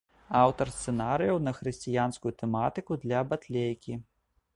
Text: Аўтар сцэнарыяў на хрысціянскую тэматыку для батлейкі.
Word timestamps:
Аўтар 0.43 0.69
сцэнарыяў 0.75 1.37
на 1.47 1.53
хрысціянскую 1.57 2.31
тэматыку 2.39 2.99
для 3.05 3.19
батлейкі. 3.35 3.93